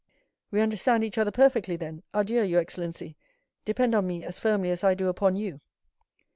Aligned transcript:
"We 0.49 0.61
understand 0.61 1.03
each 1.03 1.19
other 1.19 1.29
perfectly, 1.29 1.75
then. 1.75 2.01
Adieu, 2.11 2.41
your 2.41 2.59
excellency; 2.59 3.17
depend 3.65 3.93
upon 3.93 4.07
me 4.07 4.23
as 4.23 4.39
firmly 4.39 4.71
as 4.71 4.83
I 4.83 4.95
do 4.95 5.09
upon 5.09 5.35
you." 5.35 5.61